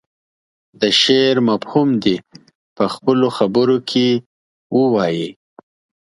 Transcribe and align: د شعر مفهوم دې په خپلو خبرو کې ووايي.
د 0.81 0.83
شعر 1.01 1.35
مفهوم 1.49 1.89
دې 2.03 2.15
په 2.77 2.85
خپلو 2.93 3.27
خبرو 3.37 3.77
کې 3.89 4.07
ووايي. 4.77 5.29